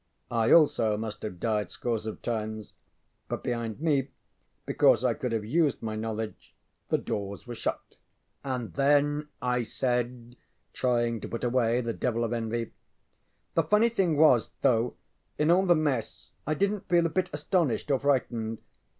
[0.31, 2.73] I also must have died scores of times,
[3.27, 4.09] but behind me,
[4.65, 6.55] because I could have used my knowledge,
[6.89, 7.97] the doors were shut.
[8.43, 9.05] ŌĆ£And then?
[9.43, 10.35] ŌĆØ I said,
[10.73, 12.71] trying to put away the devil of envy.
[13.55, 14.95] ŌĆ£The funny thing was, though,
[15.37, 18.57] in all the mess I didnŌĆÖt feel a bit astonished or frightened.